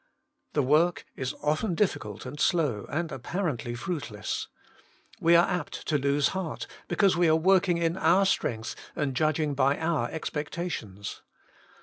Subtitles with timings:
[0.53, 4.47] The work is often difficult and slow, and ap parently fruitless.
[5.19, 9.53] We are apt to lose heart, because we are working in our strength and judging
[9.53, 11.21] by our expectations.